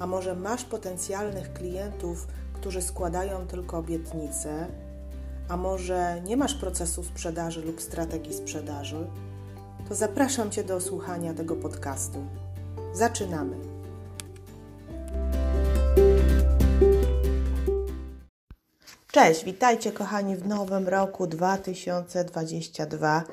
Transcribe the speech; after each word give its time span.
a 0.00 0.06
może 0.06 0.34
masz 0.34 0.64
potencjalnych 0.64 1.52
klientów, 1.52 2.26
którzy 2.52 2.82
składają 2.82 3.46
tylko 3.46 3.78
obietnice, 3.78 4.66
a 5.48 5.56
może 5.56 6.20
nie 6.24 6.36
masz 6.36 6.54
procesu 6.54 7.04
sprzedaży 7.04 7.62
lub 7.62 7.80
strategii 7.80 8.34
sprzedaży, 8.34 9.06
to 9.88 9.94
zapraszam 9.94 10.50
Cię 10.50 10.64
do 10.64 10.80
słuchania 10.80 11.34
tego 11.34 11.56
podcastu. 11.56 12.24
Zaczynamy! 12.92 13.56
Cześć, 19.12 19.44
witajcie 19.44 19.92
kochani 19.92 20.36
w 20.36 20.46
nowym 20.46 20.88
roku 20.88 21.26
2022. 21.26 23.24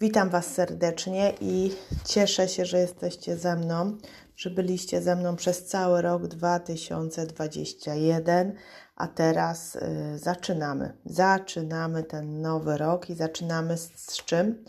Witam 0.00 0.30
Was 0.30 0.46
serdecznie 0.46 1.32
i 1.40 1.72
cieszę 2.04 2.48
się, 2.48 2.64
że 2.64 2.78
jesteście 2.78 3.36
ze 3.36 3.56
mną, 3.56 3.96
że 4.36 4.50
byliście 4.50 5.02
ze 5.02 5.16
mną 5.16 5.36
przez 5.36 5.64
cały 5.64 6.02
rok 6.02 6.26
2021, 6.26 8.54
a 8.96 9.08
teraz 9.08 9.76
y, 9.76 10.18
zaczynamy. 10.18 10.92
Zaczynamy 11.04 12.02
ten 12.02 12.40
nowy 12.40 12.78
rok 12.78 13.10
i 13.10 13.14
zaczynamy 13.14 13.78
z, 13.78 13.90
z 13.96 14.24
czym? 14.24 14.64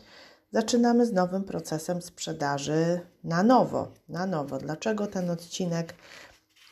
Zaczynamy 0.51 1.05
z 1.05 1.13
nowym 1.13 1.43
procesem 1.43 2.01
sprzedaży 2.01 3.01
na 3.23 3.43
nowo. 3.43 3.91
Na 4.09 4.25
nowo. 4.25 4.57
Dlaczego 4.57 5.07
ten 5.07 5.29
odcinek 5.29 5.93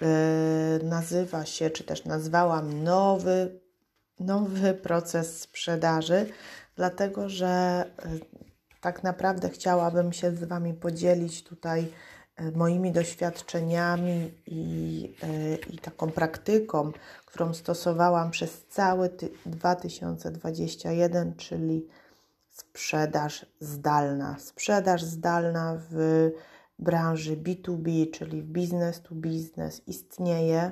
y, 0.01 0.05
nazywa 0.83 1.45
się, 1.45 1.69
czy 1.69 1.83
też 1.83 2.05
nazwałam 2.05 2.83
nowy, 2.83 3.59
nowy 4.19 4.73
proces 4.73 5.39
sprzedaży? 5.39 6.25
Dlatego, 6.75 7.29
że 7.29 7.85
y, 8.05 8.48
tak 8.81 9.03
naprawdę 9.03 9.49
chciałabym 9.49 10.13
się 10.13 10.35
z 10.35 10.43
Wami 10.43 10.73
podzielić 10.73 11.43
tutaj 11.43 11.87
e, 12.35 12.51
moimi 12.51 12.91
doświadczeniami 12.91 14.31
i, 14.47 15.15
e, 15.23 15.55
i 15.55 15.77
taką 15.77 16.11
praktyką, 16.11 16.91
którą 17.25 17.53
stosowałam 17.53 18.31
przez 18.31 18.65
cały 18.65 19.09
2021, 19.45 21.35
czyli 21.35 21.87
sprzedaż 22.49 23.45
zdalna. 23.59 24.35
Sprzedaż 24.39 25.03
zdalna 25.03 25.77
w 25.89 26.29
branży 26.79 27.37
B2B, 27.37 28.11
czyli 28.11 28.43
business 28.43 29.01
to 29.01 29.15
business 29.15 29.81
istnieje 29.87 30.71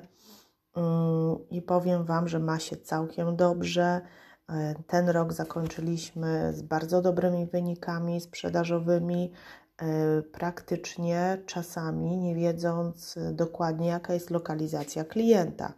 mm, 0.76 1.38
i 1.52 1.62
powiem 1.62 2.06
Wam, 2.06 2.28
że 2.28 2.40
ma 2.40 2.60
się 2.60 2.78
całkiem 2.78 3.36
dobrze. 3.36 4.02
E, 4.50 4.76
ten 4.88 5.10
rok 5.10 5.34
zakończyliśmy 5.34 6.54
z 6.54 6.62
bardzo 6.62 7.02
dobrymi 7.02 7.46
wynikami 7.46 8.22
sprzedażowymi, 8.22 9.32
e, 9.78 10.22
praktycznie 10.22 11.38
czasami 11.46 12.18
nie 12.18 12.36
wiedząc 12.36 13.16
dokładnie, 13.32 13.88
jaka 13.88 14.14
jest 14.14 14.30
lokalizacja 14.30 15.04
klienta. 15.04 15.74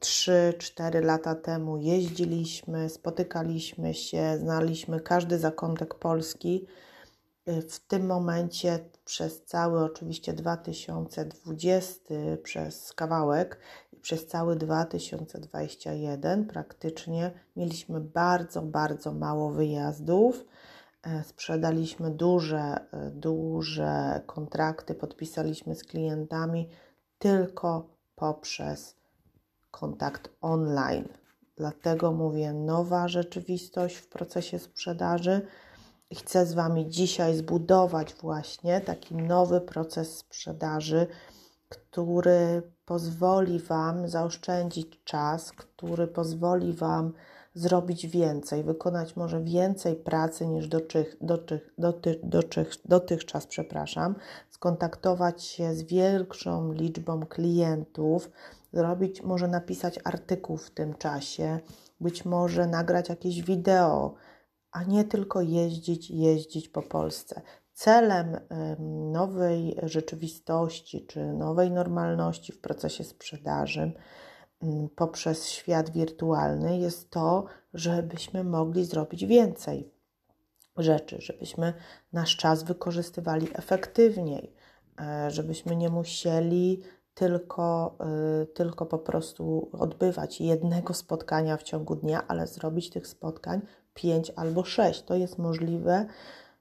3-4 0.00 1.04
lata 1.04 1.34
temu 1.34 1.76
jeździliśmy, 1.76 2.88
spotykaliśmy 2.88 3.94
się, 3.94 4.38
znaliśmy 4.38 5.00
każdy 5.00 5.38
zakątek 5.38 5.94
Polski. 5.94 6.66
E, 7.46 7.62
w 7.62 7.80
tym 7.80 8.06
momencie 8.06 8.78
przez 9.04 9.44
cały 9.44 9.84
oczywiście 9.84 10.32
2020, 10.32 12.14
przez 12.42 12.92
kawałek, 12.92 13.58
przez 14.02 14.26
cały 14.26 14.56
2021 14.56 16.46
praktycznie 16.46 17.30
mieliśmy 17.56 18.00
bardzo, 18.00 18.62
bardzo 18.62 19.12
mało 19.12 19.50
wyjazdów. 19.50 20.44
E, 21.02 21.24
sprzedaliśmy 21.24 22.10
duże, 22.10 22.86
e, 22.92 23.10
duże 23.10 24.20
kontrakty, 24.26 24.94
podpisaliśmy 24.94 25.74
z 25.74 25.84
klientami 25.84 26.68
tylko 27.18 27.88
poprzez 28.16 28.96
kontakt 29.70 30.30
online. 30.40 31.08
Dlatego 31.56 32.12
mówię, 32.12 32.52
nowa 32.52 33.08
rzeczywistość 33.08 33.96
w 33.96 34.08
procesie 34.08 34.58
sprzedaży. 34.58 35.46
Chcę 36.14 36.46
z 36.46 36.54
Wami 36.54 36.88
dzisiaj 36.88 37.36
zbudować 37.36 38.14
właśnie 38.14 38.80
taki 38.80 39.14
nowy 39.14 39.60
proces 39.60 40.18
sprzedaży, 40.18 41.06
który 41.68 42.62
pozwoli 42.84 43.58
Wam 43.58 44.08
zaoszczędzić 44.08 45.04
czas, 45.04 45.52
który 45.52 46.06
pozwoli 46.06 46.72
Wam 46.72 47.12
zrobić 47.54 48.06
więcej, 48.06 48.64
wykonać 48.64 49.16
może 49.16 49.40
więcej 49.44 49.96
pracy 49.96 50.46
niż 50.46 50.68
dotych, 50.68 51.16
dotych, 51.20 51.74
dotych, 51.78 52.16
dotych, 52.22 52.70
dotychczas, 52.84 53.46
przepraszam, 53.46 54.14
skontaktować 54.50 55.44
się 55.44 55.74
z 55.74 55.82
większą 55.82 56.72
liczbą 56.72 57.26
klientów, 57.26 58.30
zrobić, 58.72 59.22
może 59.22 59.48
napisać 59.48 59.98
artykuł 60.04 60.56
w 60.56 60.70
tym 60.70 60.94
czasie, 60.94 61.60
być 62.00 62.24
może 62.24 62.66
nagrać 62.66 63.08
jakieś 63.08 63.42
wideo, 63.42 64.14
a 64.72 64.84
nie 64.84 65.04
tylko 65.04 65.40
jeździć, 65.40 66.10
jeździć 66.10 66.68
po 66.68 66.82
Polsce. 66.82 67.42
Celem 67.78 68.36
nowej 69.12 69.76
rzeczywistości 69.82 71.06
czy 71.06 71.32
nowej 71.32 71.70
normalności 71.70 72.52
w 72.52 72.60
procesie 72.60 73.04
sprzedaży 73.04 73.92
poprzez 74.96 75.48
świat 75.48 75.90
wirtualny 75.90 76.78
jest 76.78 77.10
to, 77.10 77.44
żebyśmy 77.74 78.44
mogli 78.44 78.84
zrobić 78.84 79.26
więcej 79.26 79.90
rzeczy, 80.76 81.16
żebyśmy 81.20 81.74
nasz 82.12 82.36
czas 82.36 82.62
wykorzystywali 82.62 83.48
efektywniej, 83.52 84.52
e, 85.00 85.30
żebyśmy 85.30 85.76
nie 85.76 85.88
musieli 85.90 86.82
tylko, 87.14 87.96
e, 88.00 88.46
tylko 88.46 88.86
po 88.86 88.98
prostu 88.98 89.70
odbywać 89.72 90.40
jednego 90.40 90.94
spotkania 90.94 91.56
w 91.56 91.62
ciągu 91.62 91.96
dnia, 91.96 92.24
ale 92.28 92.46
zrobić 92.46 92.90
tych 92.90 93.06
spotkań 93.06 93.60
pięć 93.94 94.32
albo 94.36 94.64
sześć. 94.64 95.02
To 95.02 95.14
jest 95.14 95.38
możliwe 95.38 96.06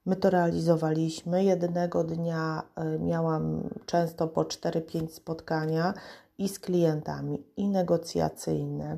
My 0.07 0.15
to 0.15 0.29
realizowaliśmy. 0.29 1.43
Jednego 1.43 2.03
dnia 2.03 2.63
e, 2.75 2.99
miałam 2.99 3.69
często 3.85 4.27
po 4.27 4.41
4-5 4.43 5.07
spotkania 5.09 5.93
i 6.37 6.49
z 6.49 6.59
klientami, 6.59 7.43
i 7.57 7.67
negocjacyjne, 7.67 8.97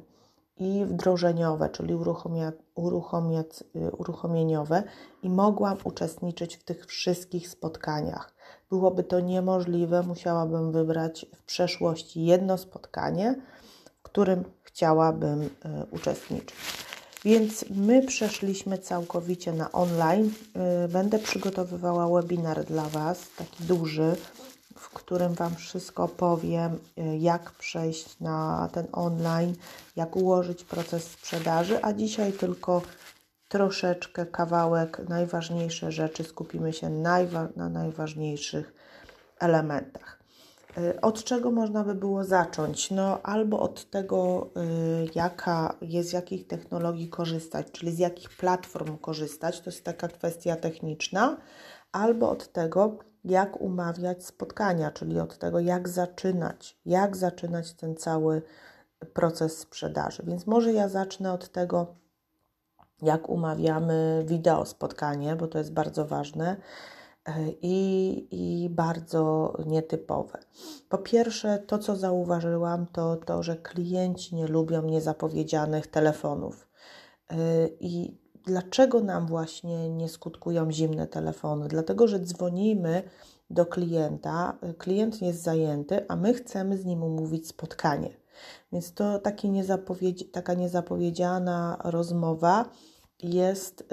i 0.58 0.86
wdrożeniowe, 0.86 1.70
czyli 1.70 1.96
uruchomia, 1.96 2.52
uruchomia, 2.76 3.40
e, 3.40 3.92
uruchomieniowe, 3.92 4.84
i 5.24 5.30
mogłam 5.30 5.78
uczestniczyć 5.84 6.56
w 6.56 6.64
tych 6.64 6.86
wszystkich 6.86 7.50
spotkaniach. 7.50 8.34
Byłoby 8.70 9.04
to 9.04 9.20
niemożliwe, 9.20 10.04
musiałabym 10.04 10.72
wybrać 10.72 11.26
w 11.36 11.44
przeszłości 11.44 12.26
jedno 12.26 12.58
spotkanie, 12.58 13.36
w 14.00 14.04
którym 14.04 14.44
chciałabym 14.62 15.42
y, 15.42 15.50
uczestniczyć. 15.92 16.56
Więc 17.26 17.66
my 17.70 18.02
przeszliśmy 18.02 18.78
całkowicie 18.78 19.54
na 19.54 19.72
online. 19.72 20.32
Y, 20.86 20.88
będę 20.88 21.20
przygotowywała 21.20 22.22
webinar 22.22 22.64
dla 22.64 22.84
Was, 22.84 23.20
taki 23.38 23.64
duży, 23.64 24.16
w 24.76 24.90
którym 24.90 25.34
Wam 25.34 25.56
wszystko 25.56 26.08
powiem, 26.08 26.80
y, 26.98 27.18
jak 27.18 27.52
przejść 27.52 28.20
na 28.20 28.70
ten 28.74 28.88
online, 28.92 29.56
jak 29.96 30.16
ułożyć 30.16 30.64
proces 30.64 31.04
sprzedaży, 31.04 31.80
a 31.84 31.94
dzisiaj 31.94 32.34
tylko 32.34 32.82
troszeczkę 33.48 34.26
kawałek, 34.26 35.02
najważniejsze 35.10 35.92
rzeczy, 35.92 36.24
skupimy 36.24 36.74
się 36.74 36.90
na 36.90 37.70
najważniejszych 37.70 38.74
elementach. 39.40 40.19
Y, 40.78 41.02
od 41.02 41.24
czego 41.24 41.52
można 41.52 41.84
by 41.84 41.96
było 41.96 42.24
zacząć? 42.24 42.92
No, 42.92 43.22
albo 43.22 43.60
od 43.60 43.90
tego, 43.90 44.50
y, 45.06 45.10
jaka 45.16 45.76
jest, 45.82 46.10
z 46.10 46.14
jakich 46.14 46.48
technologii 46.48 47.10
korzystać, 47.10 47.72
czyli 47.72 47.92
z 47.92 48.00
jakich 48.00 48.30
platform 48.30 48.98
korzystać, 48.98 49.62
to 49.62 49.70
jest 49.70 49.84
taka 49.84 50.08
kwestia 50.08 50.56
techniczna, 50.56 51.38
albo 51.92 52.30
od 52.30 52.52
tego, 52.52 52.98
jak 53.26 53.62
umawiać 53.62 54.26
spotkania, 54.26 54.92
czyli 54.92 55.20
od 55.20 55.38
tego, 55.38 55.60
jak 55.60 55.90
zaczynać, 55.90 56.78
jak 56.86 57.18
zaczynać 57.18 57.74
ten 57.74 57.96
cały 57.96 58.42
proces 59.14 59.58
sprzedaży. 59.58 60.24
Więc 60.28 60.48
może 60.48 60.74
ja 60.74 60.90
zacznę 60.90 61.34
od 61.34 61.50
tego, 61.52 61.96
jak 63.02 63.30
umawiamy 63.30 64.24
wideo 64.28 64.66
spotkanie, 64.66 65.36
bo 65.36 65.48
to 65.48 65.58
jest 65.58 65.74
bardzo 65.74 66.06
ważne. 66.06 66.56
I, 67.62 68.28
i 68.32 68.70
bardzo 68.70 69.54
nietypowe. 69.66 70.40
Po 70.90 70.98
pierwsze, 70.98 71.60
to 71.68 71.78
co 71.78 71.96
zauważyłam, 71.96 72.86
to 72.92 73.16
to, 73.16 73.44
że 73.44 73.56
klienci 73.56 74.36
nie 74.36 74.48
lubią 74.48 74.84
niezapowiedzianych 74.84 75.88
telefonów. 75.88 76.68
I 77.80 78.18
dlaczego 78.46 79.02
nam 79.02 79.28
właśnie 79.28 79.90
nie 79.90 80.10
skutkują 80.10 80.72
zimne 80.72 81.08
telefony? 81.08 81.68
Dlatego, 81.68 82.08
że 82.08 82.20
dzwonimy 82.20 83.04
do 83.50 83.66
klienta, 83.66 84.58
klient 84.78 85.22
jest 85.22 85.44
zajęty, 85.44 86.08
a 86.08 86.16
my 86.16 86.34
chcemy 86.34 86.78
z 86.78 86.86
nim 86.86 87.04
umówić 87.04 87.48
spotkanie. 87.48 88.10
Więc 88.72 88.94
to 88.94 89.20
taki 89.20 89.50
niezapowiedzi, 89.50 90.26
taka 90.26 90.54
niezapowiedziana 90.54 91.78
rozmowa 91.84 92.70
jest 93.24 93.82
y, 93.82 93.86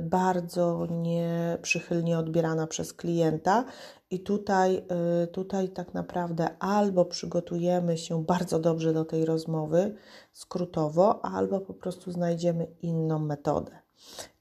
bardzo 0.00 0.86
nieprzychylnie 0.90 2.18
odbierana 2.18 2.66
przez 2.66 2.92
klienta, 2.92 3.64
i 4.10 4.20
tutaj, 4.20 4.82
y, 5.24 5.26
tutaj 5.26 5.68
tak 5.68 5.94
naprawdę 5.94 6.58
albo 6.58 7.04
przygotujemy 7.04 7.98
się 7.98 8.24
bardzo 8.24 8.58
dobrze 8.58 8.92
do 8.92 9.04
tej 9.04 9.24
rozmowy 9.24 9.94
skrótowo, 10.32 11.24
albo 11.24 11.60
po 11.60 11.74
prostu 11.74 12.12
znajdziemy 12.12 12.66
inną 12.82 13.18
metodę. 13.18 13.72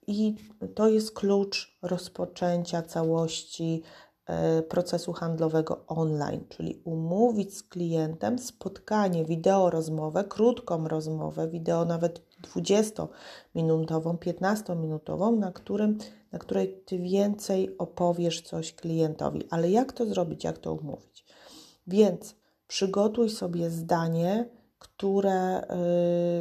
I 0.07 0.35
to 0.75 0.89
jest 0.89 1.11
klucz 1.11 1.77
rozpoczęcia 1.81 2.81
całości 2.81 3.83
E, 4.25 4.61
procesu 4.61 5.13
handlowego 5.13 5.83
online, 5.87 6.45
czyli 6.49 6.81
umówić 6.83 7.57
z 7.57 7.63
klientem 7.63 8.39
spotkanie, 8.39 9.25
wideo 9.25 9.69
rozmowę, 9.69 10.23
krótką 10.23 10.87
rozmowę, 10.87 11.47
wideo 11.47 11.85
nawet 11.85 12.21
20-minutową, 12.47 14.17
15-minutową, 14.17 15.37
na, 15.39 15.51
którym, 15.51 15.97
na 16.31 16.39
której 16.39 16.83
Ty 16.85 16.99
więcej 16.99 17.77
opowiesz 17.77 18.41
coś 18.41 18.73
klientowi. 18.73 19.47
Ale 19.49 19.71
jak 19.71 19.93
to 19.93 20.05
zrobić, 20.05 20.43
jak 20.43 20.57
to 20.57 20.73
umówić? 20.73 21.25
Więc 21.87 22.35
przygotuj 22.67 23.29
sobie 23.29 23.69
zdanie, 23.69 24.49
które 24.79 25.61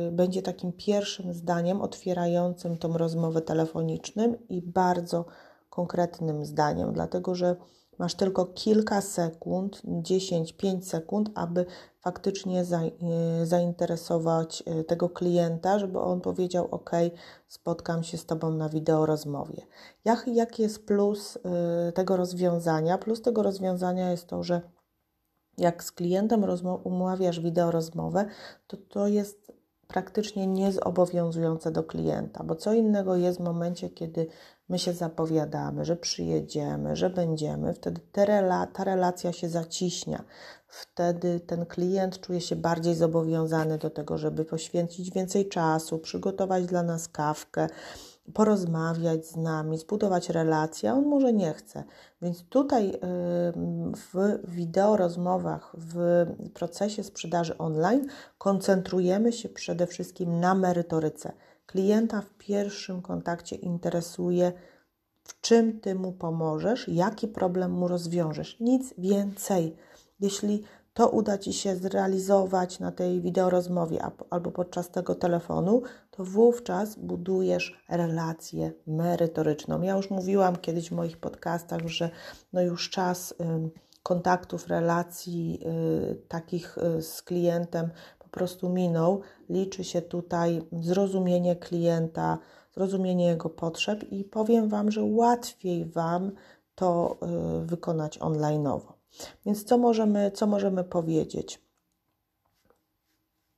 y, 0.09 0.13
będzie 0.13 0.43
takim 0.43 0.73
pierwszym 0.73 1.33
zdaniem 1.33 1.81
otwierającym 1.81 2.79
tą 2.79 2.99
rozmowę 2.99 3.41
telefoniczną 3.41 4.35
i 4.49 4.63
bardzo 4.63 5.25
konkretnym 5.71 6.45
zdaniem, 6.45 6.93
dlatego 6.93 7.35
że 7.35 7.57
masz 7.99 8.15
tylko 8.15 8.47
kilka 8.47 9.01
sekund, 9.01 9.83
10-5 9.85 10.83
sekund, 10.83 11.31
aby 11.35 11.67
faktycznie 12.01 12.61
e, 12.61 12.67
zainteresować 13.47 14.63
e, 14.67 14.85
tego 14.85 15.09
klienta, 15.09 15.79
żeby 15.79 15.99
on 15.99 16.21
powiedział: 16.21 16.69
OK, 16.71 16.91
spotkam 17.49 18.03
się 18.03 18.19
z 18.19 18.27
Tobą 18.27 18.51
na 18.51 18.69
wideo 18.69 19.07
rozmowie. 19.07 19.67
Jak, 20.05 20.27
jaki 20.27 20.63
jest 20.63 20.87
plus 20.87 21.39
e, 21.45 21.93
tego 21.93 22.17
rozwiązania? 22.17 22.99
Plus 22.99 23.23
tego 23.23 23.43
rozwiązania 23.43 24.11
jest 24.11 24.27
to, 24.27 24.43
że 24.43 24.61
jak 25.59 25.85
z 25.85 25.93
klientem 25.93 26.45
umawiasz 26.85 27.41
wideo 27.41 27.71
rozmowę, 27.71 28.27
to 28.67 28.77
to 28.77 29.07
jest 29.09 29.53
praktycznie 29.93 30.47
niezobowiązujące 30.47 31.71
do 31.71 31.85
klienta, 31.85 32.45
bo 32.45 32.55
co 32.55 32.73
innego 32.73 33.17
jest 33.17 33.39
w 33.39 33.43
momencie, 33.43 33.91
kiedy 33.91 34.27
my 34.69 34.79
się 34.79 34.93
zapowiadamy, 34.93 35.85
że 35.85 35.97
przyjedziemy, 35.97 36.97
że 36.97 37.11
będziemy, 37.11 37.75
wtedy 37.75 38.01
ta 38.73 38.85
relacja 38.85 39.33
się 39.33 39.49
zaciśnia. 39.49 40.25
Wtedy 40.67 41.41
ten 41.41 41.67
klient 41.67 42.21
czuje 42.21 42.41
się 42.41 42.57
bardziej 42.57 42.95
zobowiązany 42.95 43.79
do 43.79 43.91
tego, 43.91 44.19
żeby 44.19 44.45
poświęcić 44.45 45.11
więcej 45.11 45.49
czasu, 45.49 45.99
przygotować 45.99 46.67
dla 46.67 46.83
nas 46.83 47.09
kawkę, 47.09 47.69
porozmawiać 48.35 49.27
z 49.27 49.37
nami, 49.37 49.79
zbudować 49.79 50.29
relację, 50.29 50.93
on 50.93 51.07
może 51.07 51.33
nie 51.33 51.53
chce. 51.53 51.85
Więc 52.23 52.45
tutaj 52.45 52.93
w 53.97 54.39
wideo 54.51 54.97
rozmowach, 54.97 55.77
w 55.79 56.27
procesie 56.55 57.03
sprzedaży 57.03 57.59
online 57.59 58.07
koncentrujemy 58.39 59.33
się 59.33 59.49
przede 59.49 59.87
wszystkim 59.87 60.41
na 60.41 60.55
merytoryce. 60.55 61.33
Klienta 61.67 62.21
w 62.21 62.31
pierwszym 62.31 63.03
kontakcie 63.03 63.57
interesuje, 63.57 64.53
w 65.23 65.41
czym 65.41 65.81
ty 65.81 65.95
mu 65.95 66.13
pomożesz, 66.13 66.89
jaki 66.89 67.29
problem 67.29 67.73
mu 67.73 67.89
rozwiążesz. 67.89 68.57
Nic 68.61 68.95
więcej. 68.99 69.77
Jeśli 70.21 70.63
to 70.95 71.09
uda 71.09 71.39
Ci 71.39 71.53
się 71.53 71.77
zrealizować 71.77 72.81
na 72.81 72.93
tej 72.93 73.21
wideorozmowie 73.21 74.05
albo 74.31 74.51
podczas 74.51 74.91
tego 74.91 75.15
telefonu, 75.15 75.83
to 76.11 76.25
wówczas 76.25 76.97
budujesz 76.97 77.85
relację 77.89 78.73
merytoryczną. 78.87 79.83
Ja 79.83 79.97
już 79.97 80.11
mówiłam 80.11 80.57
kiedyś 80.57 80.89
w 80.89 80.93
moich 80.93 81.17
podcastach, 81.17 81.87
że 81.87 82.11
no 82.53 82.63
już 82.63 82.91
czas 82.91 83.35
kontaktów, 84.03 84.69
relacji 84.69 85.59
y, 86.13 86.17
takich 86.29 86.79
y, 86.79 87.03
z 87.03 87.23
klientem 87.23 87.91
po 88.19 88.29
prostu 88.29 88.69
minął. 88.69 89.21
Liczy 89.49 89.85
się 89.85 90.03
tutaj 90.03 90.63
zrozumienie 90.73 91.57
klienta, 91.57 92.39
zrozumienie 92.75 93.27
jego 93.27 93.51
potrzeb 93.51 94.13
i 94.13 94.25
powiem 94.25 94.69
Wam, 94.69 94.91
że 94.91 95.03
łatwiej 95.05 95.85
Wam 95.85 96.33
to 96.75 97.19
y, 97.63 97.67
wykonać 97.67 98.19
onlineowo. 98.19 98.92
Więc 99.47 99.65
co 99.65 99.79
możemy, 99.79 100.31
co 100.31 100.47
możemy 100.47 100.85
powiedzieć? 100.85 101.63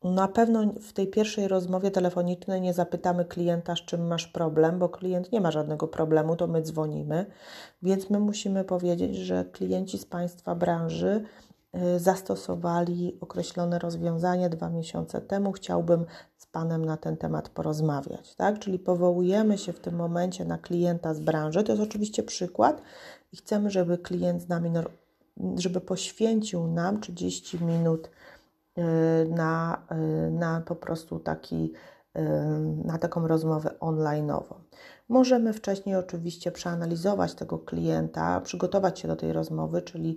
Na 0.05 0.29
pewno 0.29 0.73
w 0.81 0.93
tej 0.93 1.07
pierwszej 1.07 1.49
rozmowie 1.49 1.91
telefonicznej 1.91 2.61
nie 2.61 2.73
zapytamy 2.75 3.25
klienta, 3.25 3.77
z 3.77 3.81
czym 3.81 4.07
masz 4.07 4.27
problem, 4.27 4.79
bo 4.79 4.89
klient 4.89 5.33
nie 5.33 5.41
ma 5.41 5.51
żadnego 5.51 5.89
problemu, 5.89 6.37
to 6.37 6.47
my 6.47 6.63
dzwonimy, 6.63 7.27
więc 7.83 8.11
my 8.11 8.21
musimy 8.21 8.65
powiedzieć, 8.65 9.17
że 9.17 9.45
klienci 9.45 9.99
z 9.99 10.05
Państwa 10.05 10.55
branży 10.55 11.25
y, 11.75 11.99
zastosowali 11.99 13.19
określone 13.21 13.79
rozwiązanie 13.79 14.49
dwa 14.49 14.71
miesiące 14.71 15.21
temu. 15.21 15.53
Chciałbym 15.53 16.07
z 16.37 16.47
Panem 16.47 16.85
na 16.85 16.97
ten 16.97 17.17
temat 17.17 17.49
porozmawiać, 17.49 18.35
tak? 18.35 18.59
Czyli 18.59 18.79
powołujemy 18.79 19.59
się 19.59 19.73
w 19.73 19.81
tym 19.81 19.95
momencie 19.97 20.45
na 20.45 20.59
klienta 20.59 21.15
z 21.15 21.21
branży. 21.21 21.65
To 21.65 21.73
jest 21.73 21.85
oczywiście 21.85 22.23
przykład 22.23 22.83
i 23.33 23.37
chcemy, 23.37 23.71
żeby 23.71 23.99
klient 23.99 24.43
z 24.43 24.49
nami 24.49 24.71
żeby 25.57 25.81
poświęcił 25.81 26.67
nam 26.67 27.01
30 27.01 27.65
minut 27.65 28.11
y, 28.79 28.83
na, 29.31 29.83
y, 30.27 30.31
na 30.31 30.61
po 30.61 30.77
prostu 30.77 31.19
taki, 31.19 31.73
y, 32.17 32.21
na 32.85 32.99
taką 32.99 33.29
rozmowę 33.29 33.71
online'ową. 33.81 34.55
Możemy 35.09 35.53
wcześniej 35.53 35.97
oczywiście 35.97 36.53
przeanalizować 36.53 37.35
tego 37.35 37.59
klienta, 37.59 38.41
przygotować 38.41 39.01
się 39.01 39.09
do 39.09 39.17
tej 39.17 39.33
rozmowy, 39.33 39.83
czyli 39.83 40.17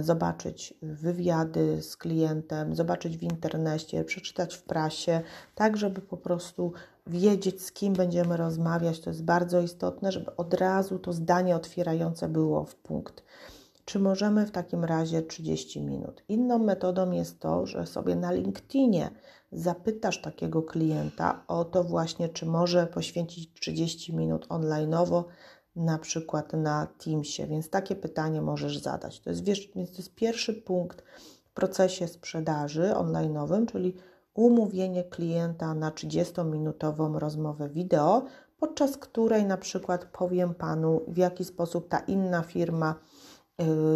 zobaczyć 0.00 0.74
wywiady 0.82 1.82
z 1.82 1.96
klientem, 1.96 2.74
zobaczyć 2.74 3.18
w 3.18 3.22
internecie, 3.22 4.04
przeczytać 4.04 4.54
w 4.54 4.62
prasie, 4.62 5.20
tak 5.54 5.76
żeby 5.76 6.00
po 6.00 6.16
prostu 6.16 6.72
wiedzieć, 7.06 7.62
z 7.62 7.72
kim 7.72 7.92
będziemy 7.92 8.36
rozmawiać. 8.36 9.00
To 9.00 9.10
jest 9.10 9.24
bardzo 9.24 9.60
istotne, 9.60 10.12
żeby 10.12 10.36
od 10.36 10.54
razu 10.54 10.98
to 10.98 11.12
zdanie 11.12 11.56
otwierające 11.56 12.28
było 12.28 12.64
w 12.64 12.74
punkt. 12.74 13.22
Czy 13.84 13.98
możemy 13.98 14.46
w 14.46 14.50
takim 14.50 14.84
razie 14.84 15.22
30 15.22 15.80
minut? 15.80 16.22
Inną 16.28 16.58
metodą 16.58 17.10
jest 17.10 17.40
to, 17.40 17.66
że 17.66 17.86
sobie 17.86 18.16
na 18.16 18.32
LinkedInie 18.32 19.10
zapytasz 19.52 20.22
takiego 20.22 20.62
klienta 20.62 21.44
o 21.48 21.64
to 21.64 21.84
właśnie, 21.84 22.28
czy 22.28 22.46
może 22.46 22.86
poświęcić 22.86 23.52
30 23.60 24.16
minut 24.16 24.46
onlineowo, 24.48 25.24
na 25.76 25.98
przykład 25.98 26.52
na 26.52 26.86
Teamsie, 26.86 27.46
więc 27.46 27.70
takie 27.70 27.96
pytanie 27.96 28.42
możesz 28.42 28.78
zadać. 28.78 29.20
To 29.20 29.30
jest, 29.30 29.44
wiesz, 29.44 29.70
więc 29.76 29.90
to 29.90 29.96
jest 29.96 30.14
pierwszy 30.14 30.54
punkt 30.54 31.02
w 31.44 31.52
procesie 31.54 32.08
sprzedaży 32.08 32.96
onlineowym, 32.96 33.66
czyli 33.66 33.94
umówienie 34.34 35.04
klienta 35.04 35.74
na 35.74 35.90
30-minutową 35.90 37.18
rozmowę 37.18 37.68
wideo, 37.68 38.22
podczas 38.58 38.96
której 38.96 39.44
na 39.44 39.56
przykład 39.56 40.04
powiem 40.04 40.54
Panu, 40.54 41.00
w 41.08 41.16
jaki 41.16 41.44
sposób 41.44 41.88
ta 41.88 41.98
inna 41.98 42.42
firma 42.42 42.94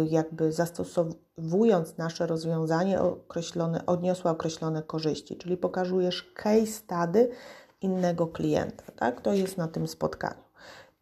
jakby 0.09 0.51
zastosowując 0.51 1.97
nasze 1.97 2.27
rozwiązanie 2.27 3.01
określone, 3.01 3.85
odniosła 3.85 4.31
określone 4.31 4.83
korzyści, 4.83 5.37
czyli 5.37 5.57
pokazujesz 5.57 6.31
case 6.35 6.65
study 6.65 7.29
innego 7.81 8.27
klienta, 8.27 8.83
tak? 8.95 9.21
To 9.21 9.33
jest 9.33 9.57
na 9.57 9.67
tym 9.67 9.87
spotkaniu. 9.87 10.41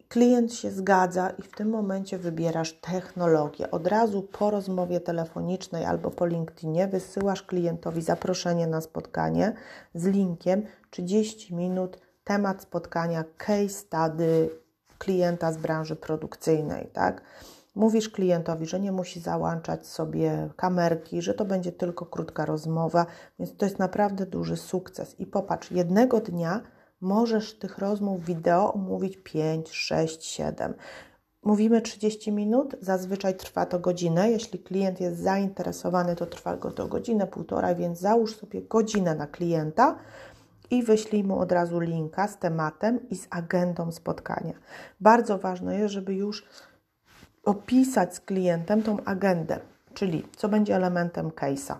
Klient 0.08 0.54
się 0.54 0.70
zgadza 0.70 1.30
i 1.30 1.42
w 1.42 1.56
tym 1.56 1.70
momencie 1.70 2.18
wybierasz 2.18 2.72
technologię. 2.72 3.70
Od 3.70 3.86
razu 3.86 4.22
po 4.22 4.50
rozmowie 4.50 5.00
telefonicznej 5.00 5.84
albo 5.84 6.10
po 6.10 6.26
LinkedInie 6.26 6.88
wysyłasz 6.88 7.42
klientowi 7.42 8.02
zaproszenie 8.02 8.66
na 8.66 8.80
spotkanie 8.80 9.52
z 9.94 10.06
linkiem 10.06 10.62
30 10.90 11.54
minut, 11.54 11.98
temat 12.24 12.62
spotkania, 12.62 13.24
case 13.36 13.68
study 13.68 14.50
klienta 14.98 15.52
z 15.52 15.56
branży 15.56 15.96
produkcyjnej, 15.96 16.90
tak? 16.92 17.22
Mówisz 17.78 18.08
klientowi, 18.08 18.66
że 18.66 18.80
nie 18.80 18.92
musi 18.92 19.20
załączać 19.20 19.86
sobie 19.86 20.48
kamerki, 20.56 21.22
że 21.22 21.34
to 21.34 21.44
będzie 21.44 21.72
tylko 21.72 22.06
krótka 22.06 22.44
rozmowa, 22.44 23.06
więc 23.38 23.56
to 23.56 23.64
jest 23.64 23.78
naprawdę 23.78 24.26
duży 24.26 24.56
sukces. 24.56 25.20
I 25.20 25.26
popatrz, 25.26 25.70
jednego 25.70 26.20
dnia 26.20 26.60
możesz 27.00 27.58
tych 27.58 27.78
rozmów 27.78 28.24
wideo 28.24 28.72
omówić 28.72 29.16
5, 29.16 29.70
6, 29.70 30.24
7. 30.24 30.74
Mówimy 31.42 31.80
30 31.80 32.32
minut, 32.32 32.76
zazwyczaj 32.80 33.36
trwa 33.36 33.66
to 33.66 33.78
godzinę. 33.78 34.30
Jeśli 34.30 34.58
klient 34.58 35.00
jest 35.00 35.18
zainteresowany, 35.18 36.16
to 36.16 36.26
trwa 36.26 36.56
go 36.56 36.70
to 36.70 36.88
godzinę, 36.88 37.26
półtora, 37.26 37.74
więc 37.74 38.00
załóż 38.00 38.36
sobie 38.36 38.62
godzinę 38.62 39.14
na 39.14 39.26
klienta 39.26 39.98
i 40.70 40.82
wyślij 40.82 41.24
mu 41.24 41.38
od 41.38 41.52
razu 41.52 41.80
linka 41.80 42.28
z 42.28 42.38
tematem 42.38 43.08
i 43.08 43.16
z 43.16 43.26
agendą 43.30 43.92
spotkania. 43.92 44.54
Bardzo 45.00 45.38
ważne 45.38 45.78
jest, 45.78 45.94
żeby 45.94 46.14
już 46.14 46.46
opisać 47.48 48.14
z 48.14 48.20
klientem 48.20 48.82
tą 48.82 49.04
agendę, 49.04 49.60
czyli 49.94 50.24
co 50.36 50.48
będzie 50.48 50.76
elementem 50.76 51.30
case'a. 51.30 51.76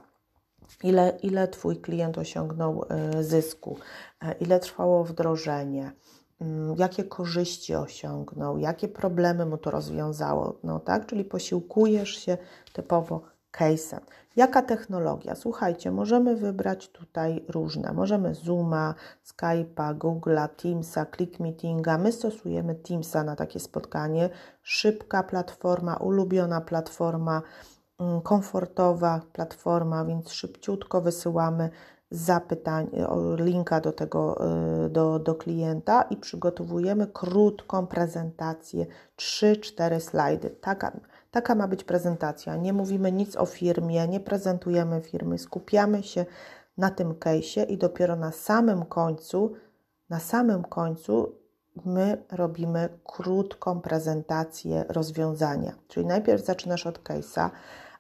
Ile, 0.83 1.19
ile 1.23 1.49
Twój 1.49 1.77
klient 1.77 2.19
osiągnął 2.19 2.85
e, 2.89 3.23
zysku, 3.23 3.77
e, 4.23 4.33
ile 4.33 4.61
trwało 4.61 5.05
wdrożenie, 5.05 5.93
mm, 6.41 6.77
jakie 6.79 7.05
korzyści 7.05 7.75
osiągnął, 7.75 8.59
jakie 8.59 8.89
problemy 8.89 9.47
mu 9.47 9.59
to 9.59 9.71
rozwiązało, 9.71 10.59
no 10.65 10.81
tak, 10.81 11.07
czyli 11.07 11.25
posiłkujesz 11.25 12.11
się 12.11 12.39
typowo 12.73 13.23
case'em. 13.53 14.01
Jaka 14.39 14.63
technologia? 14.63 15.35
Słuchajcie, 15.35 15.91
możemy 15.91 16.37
wybrać 16.37 16.89
tutaj 16.89 17.45
różne. 17.49 17.93
Możemy 17.93 18.35
Zooma, 18.35 18.95
Skype'a, 19.27 19.95
Google'a, 19.99 20.49
Teamsa, 20.49 21.07
ClickMeetinga. 21.07 21.99
My 21.99 22.13
stosujemy 22.13 22.75
Teamsa 22.75 23.25
na 23.25 23.37
takie 23.37 23.61
spotkanie. 23.61 24.31
Szybka 24.63 25.23
platforma, 25.23 25.97
ulubiona 25.97 26.61
platforma, 26.61 27.43
mm, 28.01 28.21
komfortowa 28.21 29.21
platforma, 29.33 30.05
więc 30.05 30.33
szybciutko 30.33 31.01
wysyłamy 31.01 31.71
zapytań, 32.11 32.91
linka 33.37 33.81
do 33.81 33.93
tego, 33.93 34.47
y, 34.87 34.91
do, 34.91 35.19
do 35.19 35.35
klienta 35.35 36.03
i 36.03 36.17
przygotowujemy 36.17 37.07
krótką 37.07 37.87
prezentację, 37.87 38.87
3-4 39.17 40.01
slajdy. 40.01 40.51
Taka, 40.51 40.93
Taka 41.31 41.55
ma 41.55 41.69
być 41.69 41.85
prezentacja. 41.85 42.57
Nie 42.57 42.73
mówimy 42.73 43.13
nic 43.13 43.37
o 43.37 43.47
firmie, 43.47 44.09
nie 44.09 44.21
prezentujemy 44.21 45.01
firmy, 45.01 45.39
skupiamy 45.39 46.03
się 46.03 46.27
na 46.79 46.91
tym 46.91 47.15
case'ie 47.15 47.67
i 47.69 47.79
dopiero 47.79 48.17
na 48.17 48.33
samym 48.33 48.85
końcu, 48.85 49.55
na 50.11 50.21
samym 50.21 50.65
końcu 50.65 51.33
my 51.85 52.25
robimy 52.31 52.89
krótką 53.05 53.81
prezentację 53.81 54.85
rozwiązania. 54.89 55.73
Czyli 55.89 56.07
najpierw 56.07 56.45
zaczynasz 56.45 56.87
od 56.87 56.99
case'a, 56.99 57.51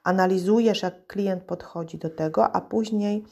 analizujesz, 0.04 0.82
jak 0.82 1.06
klient 1.06 1.42
podchodzi 1.42 1.98
do 1.98 2.10
tego, 2.10 2.56
a 2.56 2.60
później, 2.60 3.24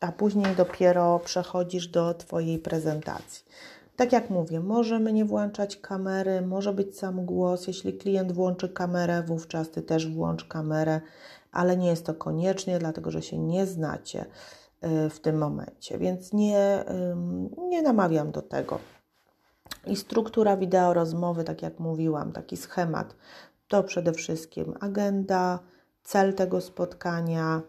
a 0.00 0.12
później 0.12 0.56
dopiero 0.56 1.18
przechodzisz 1.18 1.88
do 1.88 2.14
Twojej 2.14 2.58
prezentacji. 2.58 3.44
Tak 3.96 4.12
jak 4.12 4.30
mówię, 4.30 4.60
możemy 4.60 5.12
nie 5.12 5.24
włączać 5.24 5.76
kamery, 5.76 6.42
może 6.42 6.72
być 6.72 6.98
sam 6.98 7.24
głos. 7.26 7.66
Jeśli 7.66 7.98
klient 7.98 8.32
włączy 8.32 8.68
kamerę, 8.68 9.22
wówczas 9.22 9.70
Ty 9.70 9.82
też 9.82 10.08
włącz 10.08 10.44
kamerę, 10.44 11.00
ale 11.52 11.76
nie 11.76 11.88
jest 11.88 12.06
to 12.06 12.14
koniecznie, 12.14 12.78
dlatego 12.78 13.10
że 13.10 13.22
się 13.22 13.38
nie 13.38 13.66
znacie 13.66 14.24
y, 14.24 15.10
w 15.10 15.20
tym 15.20 15.38
momencie, 15.38 15.98
więc 15.98 16.32
nie, 16.32 16.84
nie 17.58 17.82
namawiam 17.82 18.30
do 18.30 18.42
tego. 18.42 18.78
I 19.86 19.96
struktura 19.96 20.56
wideo 20.56 20.94
rozmowy, 20.94 21.44
tak 21.44 21.62
jak 21.62 21.78
mówiłam, 21.78 22.32
taki 22.32 22.56
schemat, 22.56 23.16
to 23.68 23.82
przede 23.82 24.12
wszystkim 24.12 24.74
agenda, 24.80 25.58
cel 26.02 26.34
tego 26.34 26.60
spotkania, 26.60 27.62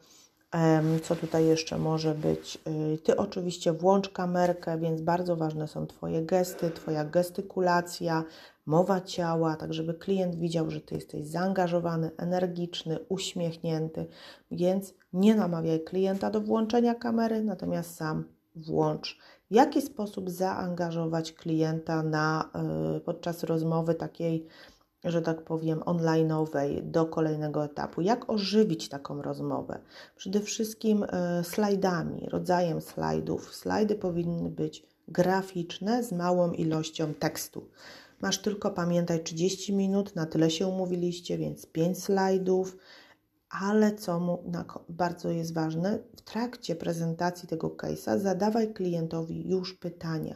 co 1.03 1.15
tutaj 1.15 1.45
jeszcze 1.45 1.77
może 1.77 2.15
być? 2.15 2.59
Y, 2.93 2.97
ty 2.97 3.17
oczywiście 3.17 3.73
włącz 3.73 4.09
kamerkę, 4.09 4.77
więc 4.77 5.01
bardzo 5.01 5.35
ważne 5.35 5.67
są 5.67 5.87
Twoje 5.87 6.25
gesty, 6.25 6.71
Twoja 6.71 7.05
gestykulacja, 7.05 8.23
mowa 8.65 9.01
ciała, 9.01 9.55
tak 9.55 9.73
żeby 9.73 9.93
klient 9.93 10.35
widział, 10.35 10.69
że 10.69 10.81
Ty 10.81 10.95
jesteś 10.95 11.27
zaangażowany, 11.27 12.11
energiczny, 12.17 12.99
uśmiechnięty, 13.09 14.05
więc 14.51 14.93
nie 15.13 15.35
namawiaj 15.35 15.83
klienta 15.83 16.29
do 16.29 16.41
włączenia 16.41 16.95
kamery, 16.95 17.43
natomiast 17.43 17.95
sam 17.95 18.23
włącz. 18.55 19.19
W 19.51 19.55
jaki 19.55 19.81
sposób 19.81 20.29
zaangażować 20.29 21.33
klienta 21.33 22.03
na, 22.03 22.49
y, 22.97 22.99
podczas 22.99 23.43
rozmowy 23.43 23.95
takiej 23.95 24.47
że 25.03 25.21
tak 25.21 25.41
powiem, 25.41 25.79
online'owej 25.79 26.81
do 26.81 27.05
kolejnego 27.05 27.65
etapu. 27.65 28.01
Jak 28.01 28.29
ożywić 28.29 28.89
taką 28.89 29.21
rozmowę? 29.21 29.79
Przede 30.15 30.39
wszystkim 30.39 31.03
e, 31.03 31.43
slajdami, 31.43 32.29
rodzajem 32.29 32.81
slajdów. 32.81 33.55
Slajdy 33.55 33.95
powinny 33.95 34.49
być 34.49 34.85
graficzne 35.07 36.03
z 36.03 36.11
małą 36.11 36.51
ilością 36.51 37.13
tekstu. 37.13 37.69
Masz 38.21 38.41
tylko, 38.41 38.71
pamiętaj, 38.71 39.23
30 39.23 39.73
minut, 39.73 40.15
na 40.15 40.25
tyle 40.25 40.51
się 40.51 40.67
umówiliście, 40.67 41.37
więc 41.37 41.65
5 41.65 42.03
slajdów, 42.03 42.77
ale 43.49 43.95
co 43.95 44.19
mu 44.19 44.43
bardzo 44.89 45.29
jest 45.29 45.53
ważne, 45.53 45.99
w 46.15 46.21
trakcie 46.21 46.75
prezentacji 46.75 47.47
tego 47.47 47.69
case'a 47.69 48.19
zadawaj 48.19 48.73
klientowi 48.73 49.49
już 49.49 49.73
pytania. 49.73 50.35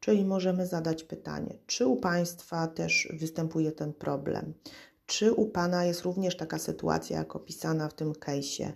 Czyli 0.00 0.24
możemy 0.24 0.66
zadać 0.66 1.04
pytanie, 1.04 1.58
czy 1.66 1.86
u 1.86 1.96
Państwa 1.96 2.66
też 2.66 3.08
występuje 3.20 3.72
ten 3.72 3.92
problem? 3.92 4.54
Czy 5.06 5.32
u 5.32 5.46
Pana 5.46 5.84
jest 5.84 6.02
również 6.02 6.36
taka 6.36 6.58
sytuacja, 6.58 7.18
jak 7.18 7.36
opisana 7.36 7.88
w 7.88 7.94
tym 7.94 8.12
case'ie? 8.12 8.72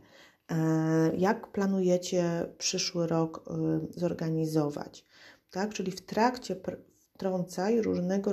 E, 0.51 1.17
jak 1.17 1.53
planujecie 1.53 2.47
przyszły 2.59 3.07
rok 3.07 3.45
e, 3.51 3.81
zorganizować? 4.01 5.05
Tak, 5.51 5.75
czyli 5.75 5.93
w 5.93 6.01
trakcie 6.01 6.57
wtrącaj 7.15 7.83
różnego 7.83 8.33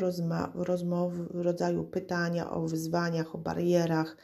rodzaju 1.33 1.83
pytania 1.83 2.51
o 2.51 2.61
wyzwaniach, 2.61 3.35
o 3.35 3.37
barierach, 3.37 4.17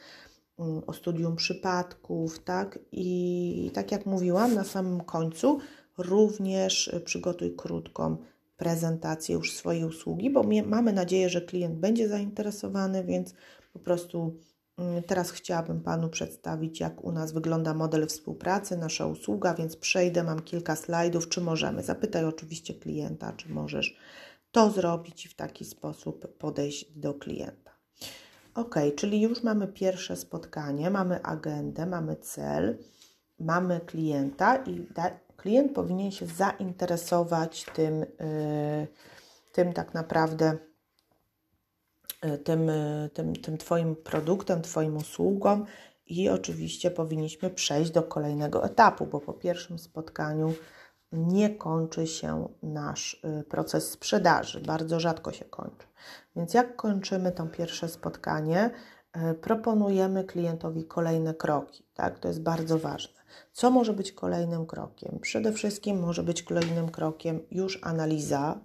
mm, 0.58 0.82
o 0.86 0.92
studium 0.92 1.36
przypadków, 1.36 2.38
tak? 2.38 2.78
I 2.92 3.70
tak 3.74 3.92
jak 3.92 4.06
mówiłam, 4.06 4.54
na 4.54 4.64
samym 4.64 5.00
końcu 5.00 5.58
również 5.98 6.96
przygotuj 7.04 7.56
krótką 7.56 8.16
prezentację 8.58 9.34
już 9.34 9.52
swojej 9.52 9.84
usługi, 9.84 10.30
bo 10.30 10.44
mamy 10.66 10.92
nadzieję, 10.92 11.28
że 11.28 11.40
klient 11.40 11.78
będzie 11.78 12.08
zainteresowany, 12.08 13.04
więc 13.04 13.34
po 13.72 13.78
prostu 13.78 14.36
mm, 14.78 15.02
teraz 15.02 15.30
chciałabym 15.30 15.80
Panu 15.80 16.08
przedstawić, 16.08 16.80
jak 16.80 17.04
u 17.04 17.12
nas 17.12 17.32
wygląda 17.32 17.74
model 17.74 18.06
współpracy, 18.06 18.76
nasza 18.76 19.06
usługa, 19.06 19.54
więc 19.54 19.76
przejdę, 19.76 20.24
mam 20.24 20.42
kilka 20.42 20.76
slajdów, 20.76 21.28
czy 21.28 21.40
możemy. 21.40 21.82
Zapytaj 21.82 22.24
oczywiście 22.24 22.74
klienta, 22.74 23.32
czy 23.32 23.48
możesz 23.48 23.96
to 24.52 24.70
zrobić 24.70 25.26
i 25.26 25.28
w 25.28 25.34
taki 25.34 25.64
sposób 25.64 26.38
podejść 26.38 26.98
do 26.98 27.14
klienta. 27.14 27.70
Ok, 28.54 28.74
czyli 28.96 29.20
już 29.20 29.42
mamy 29.42 29.68
pierwsze 29.68 30.16
spotkanie, 30.16 30.90
mamy 30.90 31.22
agendę, 31.22 31.86
mamy 31.86 32.16
cel, 32.16 32.78
mamy 33.38 33.80
klienta 33.80 34.56
i 34.56 34.86
klient 35.38 35.72
powinien 35.72 36.10
się 36.10 36.26
zainteresować 36.26 37.66
tym, 37.74 38.02
y, 38.02 38.86
tym 39.52 39.72
tak 39.72 39.94
naprawdę, 39.94 40.58
y, 42.24 42.38
tym, 42.38 42.68
y, 42.68 43.10
tym, 43.14 43.36
tym 43.36 43.58
Twoim 43.58 43.96
produktem, 43.96 44.62
Twoim 44.62 44.96
usługą. 44.96 45.64
I 46.06 46.28
oczywiście 46.28 46.90
powinniśmy 46.90 47.50
przejść 47.50 47.90
do 47.90 48.02
kolejnego 48.02 48.64
etapu, 48.64 49.06
bo 49.06 49.20
po 49.20 49.32
pierwszym 49.32 49.78
spotkaniu 49.78 50.54
nie 51.12 51.50
kończy 51.50 52.06
się 52.06 52.48
nasz 52.62 53.22
proces 53.48 53.90
sprzedaży, 53.90 54.60
bardzo 54.60 55.00
rzadko 55.00 55.32
się 55.32 55.44
kończy. 55.44 55.86
Więc 56.36 56.54
jak 56.54 56.76
kończymy 56.76 57.32
to 57.32 57.46
pierwsze 57.46 57.88
spotkanie, 57.88 58.70
proponujemy 59.40 60.24
klientowi 60.24 60.84
kolejne 60.84 61.34
kroki, 61.34 61.84
tak? 61.94 62.18
To 62.18 62.28
jest 62.28 62.42
bardzo 62.42 62.78
ważne. 62.78 63.18
Co 63.52 63.70
może 63.70 63.92
być 63.92 64.12
kolejnym 64.12 64.66
krokiem? 64.66 65.18
Przede 65.20 65.52
wszystkim 65.52 66.00
może 66.00 66.22
być 66.22 66.42
kolejnym 66.42 66.88
krokiem 66.88 67.40
już 67.50 67.78
analiza 67.82 68.58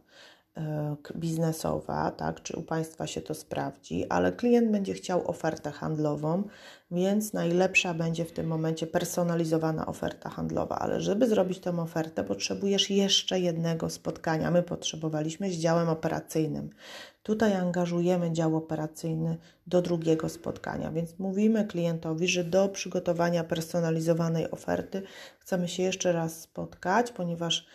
e, 0.58 0.96
biznesowa, 1.16 2.12
tak, 2.12 2.42
czy 2.42 2.58
u 2.58 2.62
Państwa 2.62 3.08
się 3.08 3.22
to 3.22 3.34
sprawdzi, 3.34 4.06
ale 4.10 4.32
klient 4.32 4.72
będzie 4.72 4.94
chciał 4.94 5.28
ofertę 5.30 5.72
handlową, 5.72 6.44
więc 6.92 7.34
najlepsza 7.34 7.94
będzie 7.94 8.26
w 8.26 8.32
tym 8.32 8.48
momencie 8.48 8.88
personalizowana 8.88 9.86
oferta 9.86 10.30
handlowa, 10.30 10.80
ale 10.80 11.02
żeby 11.02 11.28
zrobić 11.28 11.60
tę 11.60 11.80
ofertę, 11.80 12.24
potrzebujesz 12.24 12.90
jeszcze 12.90 13.40
jednego 13.40 13.90
spotkania. 13.90 14.52
My 14.52 14.64
potrzebowaliśmy 14.64 15.52
z 15.52 15.56
działem 15.56 15.90
operacyjnym. 15.90 16.70
Tutaj 17.24 17.54
angażujemy 17.54 18.32
dział 18.32 18.56
operacyjny 18.56 19.38
do 19.68 19.82
drugiego 19.82 20.30
spotkania, 20.30 20.92
więc 20.92 21.20
mówimy 21.20 21.66
klientowi, 21.66 22.28
że 22.28 22.44
do 22.44 22.70
przygotowania 22.70 23.44
personalizowanej 23.44 24.52
oferty 24.52 25.02
chcemy 25.40 25.68
się 25.68 25.84
jeszcze 25.84 26.12
raz 26.12 26.42
spotkać, 26.42 27.12
ponieważ 27.12 27.66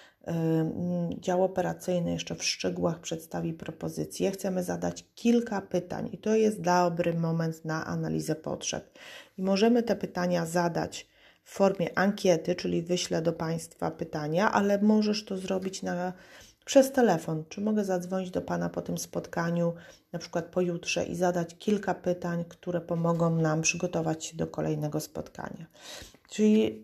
dział 1.18 1.44
operacyjny 1.44 2.12
jeszcze 2.12 2.34
w 2.34 2.44
szczegółach 2.44 3.00
przedstawi 3.00 3.52
propozycję. 3.52 4.30
Chcemy 4.30 4.64
zadać 4.64 5.04
kilka 5.14 5.60
pytań 5.60 6.08
i 6.12 6.18
to 6.18 6.34
jest 6.34 6.60
dobry 6.60 7.14
moment 7.14 7.64
na 7.64 7.86
analizę 7.86 8.34
potrzeb. 8.34 8.98
I 9.38 9.42
możemy 9.42 9.82
te 9.82 9.96
pytania 9.96 10.46
zadać 10.46 11.06
w 11.44 11.50
formie 11.50 11.98
ankiety, 11.98 12.54
czyli 12.54 12.82
wyślę 12.82 13.22
do 13.22 13.32
Państwa 13.32 13.90
pytania, 13.90 14.52
ale 14.52 14.82
możesz 14.82 15.24
to 15.24 15.36
zrobić 15.36 15.82
na 15.82 16.12
przez 16.68 16.92
telefon. 16.92 17.44
Czy 17.48 17.60
mogę 17.60 17.84
zadzwonić 17.84 18.30
do 18.30 18.42
Pana 18.42 18.68
po 18.68 18.82
tym 18.82 18.98
spotkaniu, 18.98 19.74
na 20.12 20.18
przykład 20.18 20.44
pojutrze, 20.44 21.04
i 21.04 21.16
zadać 21.16 21.56
kilka 21.58 21.94
pytań, 21.94 22.44
które 22.48 22.80
pomogą 22.80 23.36
nam 23.36 23.62
przygotować 23.62 24.24
się 24.24 24.36
do 24.36 24.46
kolejnego 24.46 25.00
spotkania. 25.00 25.66
Czyli 26.30 26.82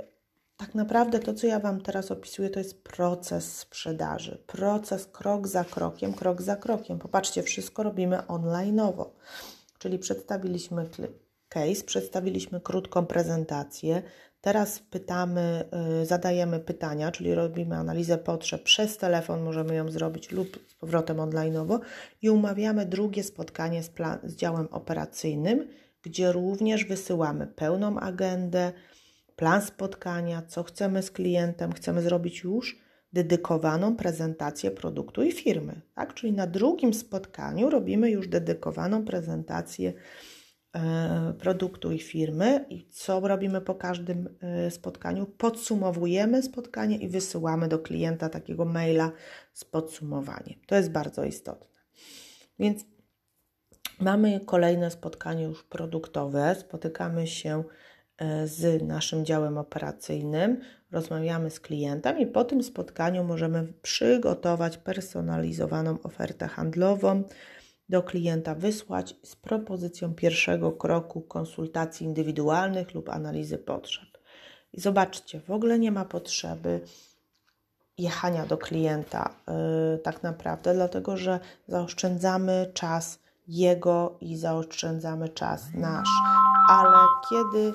tak 0.56 0.74
naprawdę 0.74 1.18
to, 1.18 1.34
co 1.34 1.46
ja 1.46 1.60
Wam 1.60 1.80
teraz 1.80 2.10
opisuję, 2.10 2.50
to 2.50 2.58
jest 2.58 2.82
proces 2.82 3.56
sprzedaży. 3.58 4.42
Proces 4.46 5.06
krok 5.06 5.48
za 5.48 5.64
krokiem, 5.64 6.14
krok 6.14 6.42
za 6.42 6.56
krokiem. 6.56 6.98
Popatrzcie, 6.98 7.42
wszystko 7.42 7.82
robimy 7.82 8.16
online'owo. 8.18 9.06
Czyli 9.78 9.98
przedstawiliśmy 9.98 10.88
case, 11.48 11.84
przedstawiliśmy 11.86 12.60
krótką 12.60 13.06
prezentację. 13.06 14.02
Teraz 14.44 14.78
pytamy, 14.78 15.64
y, 16.02 16.06
zadajemy 16.06 16.60
pytania, 16.60 17.12
czyli 17.12 17.34
robimy 17.34 17.76
analizę 17.76 18.18
potrzeb 18.18 18.62
przez 18.62 18.96
telefon, 18.96 19.42
możemy 19.42 19.74
ją 19.74 19.90
zrobić 19.90 20.30
lub 20.30 20.58
z 20.68 20.74
powrotem 20.74 21.16
online'owo 21.16 21.78
i 22.22 22.30
umawiamy 22.30 22.86
drugie 22.86 23.22
spotkanie 23.22 23.82
z, 23.82 23.88
plan, 23.88 24.18
z 24.22 24.36
działem 24.36 24.68
operacyjnym, 24.70 25.68
gdzie 26.02 26.32
również 26.32 26.84
wysyłamy 26.84 27.46
pełną 27.46 28.00
agendę, 28.00 28.72
plan 29.36 29.62
spotkania, 29.62 30.42
co 30.48 30.62
chcemy 30.62 31.02
z 31.02 31.10
klientem, 31.10 31.72
chcemy 31.72 32.02
zrobić 32.02 32.42
już 32.42 32.78
dedykowaną 33.12 33.96
prezentację 33.96 34.70
produktu 34.70 35.22
i 35.22 35.32
firmy. 35.32 35.80
Tak? 35.94 36.14
Czyli 36.14 36.32
na 36.32 36.46
drugim 36.46 36.94
spotkaniu 36.94 37.70
robimy 37.70 38.10
już 38.10 38.28
dedykowaną 38.28 39.04
prezentację 39.04 39.92
produktu 41.38 41.92
i 41.92 41.98
firmy 41.98 42.66
i 42.70 42.88
co 42.90 43.20
robimy 43.20 43.60
po 43.60 43.74
każdym 43.74 44.28
e, 44.40 44.70
spotkaniu? 44.70 45.26
Podsumowujemy 45.26 46.42
spotkanie 46.42 46.96
i 46.96 47.08
wysyłamy 47.08 47.68
do 47.68 47.78
klienta 47.78 48.28
takiego 48.28 48.64
maila 48.64 49.12
z 49.52 49.64
podsumowaniem. 49.64 50.60
To 50.66 50.74
jest 50.74 50.90
bardzo 50.90 51.24
istotne. 51.24 51.80
Więc 52.58 52.84
mamy 54.00 54.40
kolejne 54.40 54.90
spotkanie 54.90 55.44
już 55.44 55.64
produktowe, 55.64 56.56
spotykamy 56.60 57.26
się 57.26 57.64
E, 58.18 58.46
z 58.46 58.82
naszym 58.82 59.24
działem 59.24 59.58
operacyjnym, 59.58 60.60
rozmawiamy 60.92 61.50
z 61.50 61.60
klientem 61.60 62.18
i 62.18 62.26
po 62.26 62.44
tym 62.44 62.62
spotkaniu 62.62 63.24
możemy 63.24 63.72
przygotować 63.82 64.78
personalizowaną 64.78 65.98
ofertę 66.02 66.48
handlową, 66.48 67.22
do 67.88 68.02
klienta 68.02 68.54
wysłać 68.54 69.16
z 69.22 69.36
propozycją 69.36 70.14
pierwszego 70.14 70.72
kroku 70.72 71.20
konsultacji 71.20 72.06
indywidualnych 72.06 72.94
lub 72.94 73.08
analizy 73.08 73.58
potrzeb. 73.58 74.08
I 74.72 74.80
zobaczcie, 74.80 75.40
w 75.40 75.50
ogóle 75.50 75.78
nie 75.78 75.92
ma 75.92 76.04
potrzeby 76.04 76.80
jechania 77.98 78.46
do 78.46 78.58
klienta 78.58 79.34
yy, 79.92 79.98
tak 79.98 80.22
naprawdę, 80.22 80.74
dlatego 80.74 81.16
że 81.16 81.40
zaoszczędzamy 81.68 82.70
czas 82.74 83.18
jego 83.48 84.18
i 84.20 84.36
zaoszczędzamy 84.36 85.28
czas 85.28 85.66
nasz. 85.74 86.08
Ale 86.68 86.98
kiedy 87.30 87.72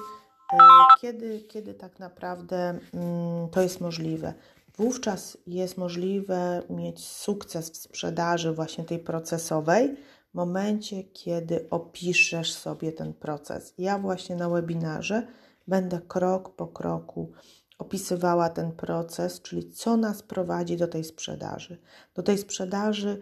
E, 0.54 0.58
kiedy, 1.02 1.42
kiedy 1.42 1.74
tak 1.74 2.00
naprawdę 2.00 2.80
mm, 2.94 3.50
to 3.50 3.62
jest 3.62 3.82
możliwe? 3.82 4.34
Wówczas 4.80 5.38
jest 5.48 5.78
możliwe 5.78 6.64
mieć 6.70 7.06
sukces 7.06 7.72
w 7.72 7.78
sprzedaży 7.78 8.52
właśnie 8.52 8.84
tej 8.84 9.00
procesowej 9.00 9.96
w 10.32 10.34
momencie, 10.34 11.04
kiedy 11.04 11.70
opiszesz 11.70 12.54
sobie 12.54 12.92
ten 12.92 13.14
proces. 13.14 13.74
Ja 13.78 13.98
właśnie 13.98 14.36
na 14.36 14.50
webinarze 14.50 15.28
będę 15.68 16.02
krok 16.08 16.56
po 16.56 16.68
kroku 16.68 17.32
opisywała 17.78 18.50
ten 18.50 18.72
proces, 18.72 19.42
czyli 19.42 19.72
co 19.72 19.98
nas 19.98 20.24
prowadzi 20.24 20.78
do 20.78 20.88
tej 20.88 21.04
sprzedaży. 21.04 21.78
Do 22.14 22.24
tej 22.24 22.38
sprzedaży 22.38 23.20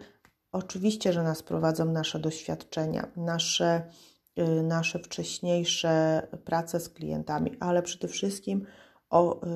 oczywiście, 0.52 1.12
że 1.12 1.22
nas 1.22 1.42
prowadzą 1.42 1.84
nasze 1.84 2.18
doświadczenia, 2.18 3.12
nasze 3.16 3.82
Y, 4.38 4.62
nasze 4.62 4.98
wcześniejsze 4.98 6.22
prace 6.44 6.80
z 6.80 6.88
klientami, 6.88 7.56
ale 7.60 7.82
przede 7.82 8.08
wszystkim 8.08 8.66
o, 9.10 9.46
y, 9.46 9.48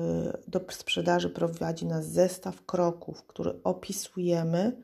do 0.47 0.61
sprzedaży 0.71 1.29
prowadzi 1.29 1.85
nas 1.85 2.05
zestaw 2.05 2.65
kroków, 2.65 3.23
który 3.23 3.63
opisujemy 3.63 4.81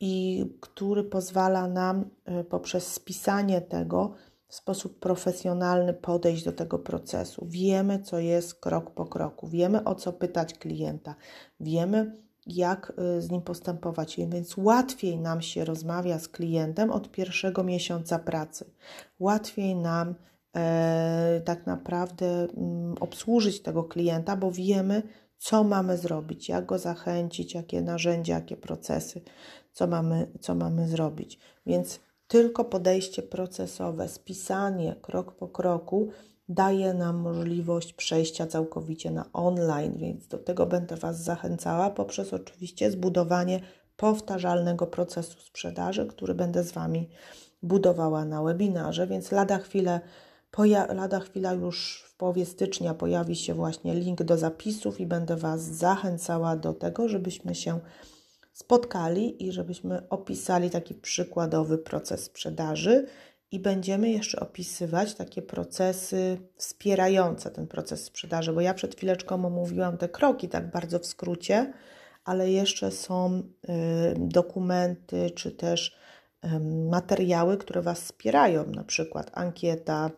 i 0.00 0.44
który 0.60 1.04
pozwala 1.04 1.68
nam 1.68 2.10
y, 2.40 2.44
poprzez 2.44 2.92
spisanie 2.92 3.60
tego 3.60 4.14
w 4.48 4.54
sposób 4.54 4.98
profesjonalny 4.98 5.94
podejść 5.94 6.44
do 6.44 6.52
tego 6.52 6.78
procesu. 6.78 7.46
Wiemy, 7.48 8.02
co 8.02 8.18
jest 8.18 8.54
krok 8.54 8.90
po 8.90 9.06
kroku, 9.06 9.48
wiemy, 9.48 9.84
o 9.84 9.94
co 9.94 10.12
pytać 10.12 10.54
klienta, 10.54 11.14
wiemy, 11.60 12.12
jak 12.46 12.92
y, 13.18 13.22
z 13.22 13.30
nim 13.30 13.42
postępować. 13.42 14.16
Więc 14.16 14.56
łatwiej 14.56 15.18
nam 15.18 15.42
się 15.42 15.64
rozmawia 15.64 16.18
z 16.18 16.28
klientem 16.28 16.90
od 16.90 17.10
pierwszego 17.10 17.64
miesiąca 17.64 18.18
pracy. 18.18 18.70
Łatwiej 19.18 19.74
nam 19.74 20.14
tak 21.44 21.66
naprawdę 21.66 22.26
mm, 22.26 22.94
obsłużyć 23.00 23.62
tego 23.62 23.84
klienta, 23.84 24.36
bo 24.36 24.50
wiemy, 24.50 25.02
co 25.38 25.64
mamy 25.64 25.98
zrobić, 25.98 26.48
jak 26.48 26.66
go 26.66 26.78
zachęcić, 26.78 27.54
jakie 27.54 27.82
narzędzia, 27.82 28.34
jakie 28.34 28.56
procesy, 28.56 29.20
co 29.72 29.86
mamy, 29.86 30.26
co 30.40 30.54
mamy 30.54 30.88
zrobić. 30.88 31.38
Więc 31.66 32.00
tylko 32.28 32.64
podejście 32.64 33.22
procesowe, 33.22 34.08
spisanie 34.08 34.96
krok 35.02 35.32
po 35.32 35.48
kroku 35.48 36.08
daje 36.48 36.94
nam 36.94 37.16
możliwość 37.16 37.92
przejścia 37.92 38.46
całkowicie 38.46 39.10
na 39.10 39.24
online, 39.32 39.94
więc 39.96 40.28
do 40.28 40.38
tego 40.38 40.66
będę 40.66 40.96
Was 40.96 41.22
zachęcała 41.22 41.90
poprzez 41.90 42.32
oczywiście 42.32 42.90
zbudowanie 42.90 43.60
powtarzalnego 43.96 44.86
procesu 44.86 45.40
sprzedaży, 45.40 46.06
który 46.06 46.34
będę 46.34 46.64
z 46.64 46.72
Wami 46.72 47.08
budowała 47.62 48.24
na 48.24 48.42
webinarze, 48.42 49.06
więc 49.06 49.32
lada 49.32 49.58
chwilę, 49.58 50.00
lada 50.88 51.20
chwila 51.20 51.52
już 51.52 52.04
w 52.08 52.16
połowie 52.16 52.46
stycznia 52.46 52.94
pojawi 52.94 53.36
się 53.36 53.54
właśnie 53.54 53.94
link 53.94 54.22
do 54.22 54.38
zapisów 54.38 55.00
i 55.00 55.06
będę 55.06 55.36
Was 55.36 55.60
zachęcała 55.62 56.56
do 56.56 56.74
tego, 56.74 57.08
żebyśmy 57.08 57.54
się 57.54 57.80
spotkali 58.52 59.46
i 59.46 59.52
żebyśmy 59.52 60.08
opisali 60.08 60.70
taki 60.70 60.94
przykładowy 60.94 61.78
proces 61.78 62.24
sprzedaży 62.24 63.06
i 63.50 63.60
będziemy 63.60 64.10
jeszcze 64.10 64.40
opisywać 64.40 65.14
takie 65.14 65.42
procesy 65.42 66.38
wspierające 66.56 67.50
ten 67.50 67.66
proces 67.66 68.04
sprzedaży, 68.04 68.52
bo 68.52 68.60
ja 68.60 68.74
przed 68.74 68.96
chwileczką 68.96 69.46
omówiłam 69.46 69.98
te 69.98 70.08
kroki 70.08 70.48
tak 70.48 70.70
bardzo 70.70 70.98
w 70.98 71.06
skrócie, 71.06 71.72
ale 72.24 72.50
jeszcze 72.50 72.90
są 72.90 73.38
y, 73.38 73.42
dokumenty 74.18 75.30
czy 75.30 75.50
też 75.50 75.96
materiały, 76.90 77.56
które 77.56 77.82
Was 77.82 78.00
wspierają, 78.00 78.66
na 78.66 78.84
przykład 78.84 79.30
ankieta, 79.34 80.10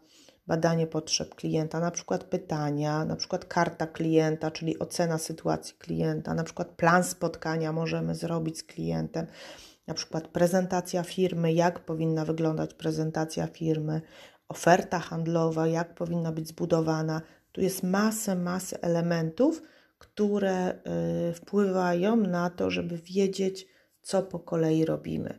badanie 0.48 0.86
potrzeb 0.86 1.34
klienta, 1.34 1.80
na 1.80 1.90
przykład 1.90 2.24
pytania, 2.24 3.04
na 3.04 3.16
przykład 3.16 3.44
karta 3.44 3.86
klienta, 3.86 4.50
czyli 4.50 4.78
ocena 4.78 5.18
sytuacji 5.18 5.74
klienta, 5.78 6.34
na 6.34 6.44
przykład 6.44 6.68
plan 6.68 7.04
spotkania 7.04 7.72
możemy 7.72 8.14
zrobić 8.14 8.58
z 8.58 8.62
klientem 8.62 9.26
na 9.88 9.94
przykład 9.94 10.28
prezentacja 10.28 11.02
firmy, 11.02 11.52
jak 11.52 11.80
powinna 11.80 12.24
wyglądać 12.24 12.74
prezentacja 12.74 13.46
firmy, 13.46 14.00
oferta 14.48 14.98
handlowa, 14.98 15.66
jak 15.66 15.94
powinna 15.94 16.32
być 16.32 16.48
zbudowana. 16.48 17.22
Tu 17.52 17.60
jest 17.60 17.82
masę, 17.82 18.36
masę 18.36 18.82
elementów, 18.82 19.62
które 19.98 20.74
y, 21.30 21.34
wpływają 21.34 22.16
na 22.16 22.50
to, 22.50 22.70
żeby 22.70 22.96
wiedzieć, 22.96 23.66
co 24.02 24.22
po 24.22 24.38
kolei 24.38 24.84
robimy. 24.84 25.38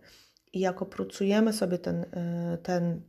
I 0.54 0.60
jak 0.60 0.82
opracujemy 0.82 1.54
sobie 1.54 1.78
ten, 1.78 2.04
y, 2.04 2.58
ten 2.64 3.02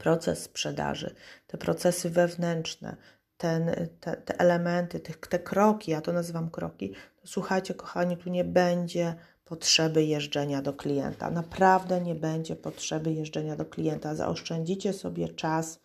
proces 0.00 0.42
sprzedaży, 0.42 1.14
te 1.46 1.58
procesy 1.58 2.10
wewnętrzne, 2.10 2.96
ten, 3.36 3.88
te, 4.00 4.16
te 4.16 4.40
elementy, 4.40 5.00
te, 5.00 5.14
te 5.14 5.38
kroki, 5.38 5.90
ja 5.90 6.00
to 6.00 6.12
nazywam 6.12 6.50
kroki, 6.50 6.94
to 7.22 7.26
słuchajcie, 7.26 7.74
kochani, 7.74 8.16
tu 8.16 8.30
nie 8.30 8.44
będzie 8.44 9.14
potrzeby 9.44 10.04
jeżdżenia 10.04 10.62
do 10.62 10.72
klienta. 10.72 11.30
Naprawdę 11.30 12.00
nie 12.00 12.14
będzie 12.14 12.56
potrzeby 12.56 13.12
jeżdżenia 13.12 13.56
do 13.56 13.64
klienta. 13.64 14.14
Zaoszczędzicie 14.14 14.92
sobie 14.92 15.28
czas 15.28 15.80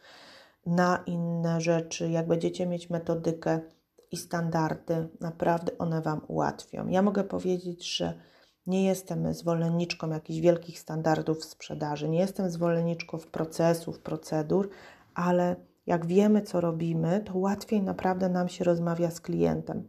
na 0.65 1.03
inne 1.05 1.61
rzeczy. 1.61 2.09
Jak 2.09 2.27
będziecie 2.27 2.65
mieć 2.65 2.89
metodykę 2.89 3.59
i 4.11 4.17
standardy, 4.17 5.07
naprawdę 5.19 5.77
one 5.77 6.01
Wam 6.01 6.21
ułatwią. 6.27 6.87
Ja 6.87 7.01
mogę 7.01 7.23
powiedzieć, 7.23 7.95
że 7.97 8.13
nie 8.67 8.85
jestem 8.85 9.33
zwolenniczką 9.33 10.09
jakichś 10.09 10.39
wielkich 10.39 10.79
standardów 10.79 11.45
sprzedaży, 11.45 12.09
nie 12.09 12.19
jestem 12.19 12.49
zwolenniczką 12.49 13.17
procesów, 13.31 13.99
procedur, 13.99 14.69
ale 15.13 15.55
jak 15.85 16.05
wiemy, 16.05 16.41
co 16.41 16.61
robimy, 16.61 17.21
to 17.25 17.37
łatwiej 17.37 17.81
naprawdę 17.81 18.29
nam 18.29 18.49
się 18.49 18.63
rozmawia 18.63 19.11
z 19.11 19.21
klientem. 19.21 19.87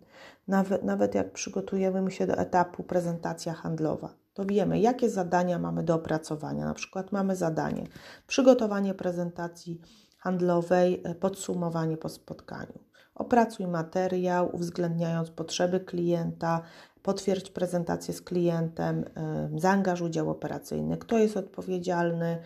Nawet, 0.49 0.85
nawet 0.85 1.15
jak 1.15 1.33
przygotujemy 1.33 2.11
się 2.11 2.27
do 2.27 2.35
etapu 2.35 2.83
prezentacja 2.83 3.55
handlowa, 3.55 4.15
to 4.35 4.45
wiemy, 4.45 4.81
jakie 4.81 5.11
zadania 5.11 5.59
mamy 5.59 5.83
do 5.83 5.95
opracowania. 5.95 6.65
Na 6.65 6.75
przykład 6.75 7.13
mamy 7.13 7.37
zadanie 7.37 7.87
przygotowanie 8.27 8.95
prezentacji 8.95 9.81
handlowej, 10.19 11.03
e, 11.05 11.15
podsumowanie 11.15 11.97
po 11.97 12.09
spotkaniu. 12.09 12.79
Opracuj 13.15 13.67
materiał, 13.67 14.57
uwzględniając 14.57 15.31
potrzeby 15.31 15.81
klienta, 15.81 16.63
potwierdź 17.07 17.51
prezentację 17.51 18.15
z 18.15 18.23
klientem, 18.23 19.05
zaangażuj 19.57 20.11
dział 20.11 20.31
operacyjny, 20.31 20.97
kto 20.97 21.19
jest 21.19 21.37
odpowiedzialny, 21.37 22.39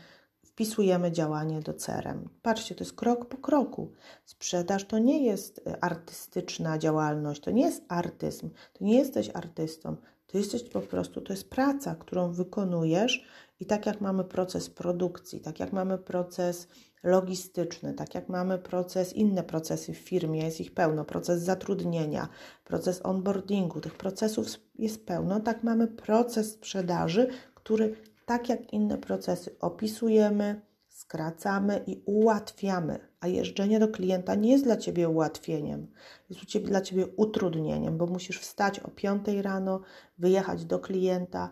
wpisujemy 0.43 1.13
działanie 1.13 1.61
do 1.61 1.75
CRM. 1.75 2.29
Patrzcie, 2.43 2.75
to 2.75 2.85
jest 2.85 2.97
krok 2.97 3.27
po 3.27 3.37
kroku. 3.37 3.93
Sprzedaż 4.25 4.85
to 4.85 4.99
nie 4.99 5.25
jest 5.25 5.59
y, 5.59 5.81
artystyczna 5.81 6.79
działalność, 6.79 7.41
to 7.41 7.51
nie 7.51 7.63
jest 7.63 7.85
artyzm, 7.89 8.51
to 8.73 8.85
nie 8.85 8.99
jesteś 8.99 9.31
artystą, 9.35 9.97
to 10.27 10.39
jesteś 10.39 10.63
po 10.63 10.81
prostu, 10.81 11.21
to 11.21 11.33
jest 11.33 11.51
praca, 11.51 11.95
którą 11.95 12.33
wykonujesz 12.33 13.25
i 13.61 13.67
tak 13.67 13.87
jak 13.87 14.01
mamy 14.01 14.25
proces 14.25 14.71
produkcji, 14.71 15.41
tak 15.41 15.61
jak 15.61 15.73
mamy 15.73 15.99
proces 15.99 16.69
logistyczny, 17.03 17.95
tak 17.95 18.15
jak 18.15 18.29
mamy 18.29 18.59
proces, 18.59 19.13
inne 19.13 19.43
procesy 19.43 19.93
w 19.93 19.99
firmie, 19.99 20.45
jest 20.45 20.61
ich 20.61 20.75
pełno, 20.75 21.05
proces 21.05 21.43
zatrudnienia, 21.43 22.29
proces 22.65 23.01
onboardingu, 23.07 23.81
tych 23.81 23.95
procesów 23.95 24.47
jest 24.75 25.07
pełno, 25.07 25.41
tak 25.41 25.63
mamy 25.63 25.89
proces 25.89 26.53
sprzedaży, 26.53 27.29
który 27.55 27.97
tak 28.27 28.49
jak 28.49 28.73
inne 28.73 28.99
procesy 28.99 29.57
opisujemy, 29.61 30.61
skracamy 30.89 31.85
i 31.87 32.03
ułatwiamy. 32.05 32.99
A 33.21 33.27
jeżdżenie 33.27 33.81
do 33.81 33.89
klienta 33.89 34.35
nie 34.35 34.53
jest 34.53 34.65
dla 34.65 34.77
Ciebie 34.77 35.09
ułatwieniem, 35.09 35.87
jest 36.31 36.59
dla 36.59 36.81
Ciebie 36.81 37.07
utrudnieniem, 37.07 37.99
bo 37.99 38.07
musisz 38.07 38.41
wstać 38.41 38.81
o 38.81 38.91
5 38.91 39.29
rano, 39.43 39.81
wyjechać 40.19 40.65
do 40.65 40.79
klienta, 40.79 41.51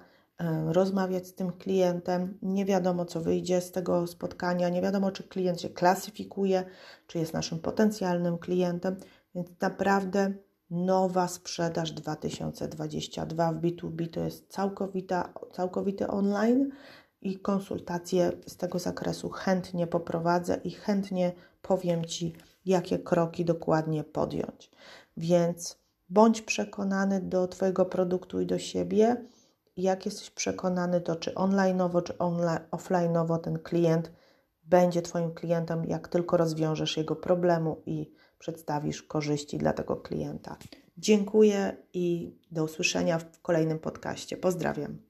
rozmawiać 0.66 1.26
z 1.26 1.34
tym 1.34 1.52
klientem. 1.52 2.38
Nie 2.42 2.64
wiadomo, 2.64 3.04
co 3.04 3.20
wyjdzie 3.20 3.60
z 3.60 3.72
tego 3.72 4.06
spotkania, 4.06 4.68
nie 4.68 4.82
wiadomo, 4.82 5.10
czy 5.10 5.22
klient 5.22 5.60
się 5.60 5.70
klasyfikuje, 5.70 6.64
czy 7.06 7.18
jest 7.18 7.32
naszym 7.32 7.58
potencjalnym 7.58 8.38
klientem, 8.38 8.96
więc 9.34 9.48
naprawdę 9.60 10.32
nowa 10.70 11.28
sprzedaż 11.28 11.92
2022 11.92 13.52
w 13.52 13.60
B2B 13.60 14.08
to 14.08 14.20
jest 14.20 14.52
całkowita, 14.52 15.32
całkowity 15.52 16.08
online 16.08 16.70
i 17.22 17.38
konsultacje 17.38 18.32
z 18.46 18.56
tego 18.56 18.78
zakresu 18.78 19.30
chętnie 19.30 19.86
poprowadzę 19.86 20.60
i 20.64 20.70
chętnie 20.70 21.32
powiem 21.62 22.04
Ci, 22.04 22.34
jakie 22.64 22.98
kroki 22.98 23.44
dokładnie 23.44 24.04
podjąć. 24.04 24.70
Więc 25.16 25.78
bądź 26.08 26.42
przekonany 26.42 27.20
do 27.20 27.48
Twojego 27.48 27.84
produktu 27.84 28.40
i 28.40 28.46
do 28.46 28.58
siebie. 28.58 29.16
Jak 29.78 30.06
jesteś 30.06 30.30
przekonany, 30.30 31.00
to 31.00 31.16
czy 31.16 31.34
onlineowo, 31.34 32.02
czy 32.02 32.14
offlineowo 32.70 33.38
ten 33.38 33.58
klient 33.58 34.12
będzie 34.64 35.02
Twoim 35.02 35.34
klientem, 35.34 35.84
jak 35.84 36.08
tylko 36.08 36.36
rozwiążesz 36.36 36.96
jego 36.96 37.16
problemu 37.16 37.82
i 37.86 38.12
przedstawisz 38.38 39.02
korzyści 39.02 39.58
dla 39.58 39.72
tego 39.72 39.96
klienta. 39.96 40.56
Dziękuję 40.96 41.76
i 41.92 42.36
do 42.50 42.64
usłyszenia 42.64 43.18
w 43.18 43.40
kolejnym 43.42 43.78
podcaście. 43.78 44.36
Pozdrawiam. 44.36 45.07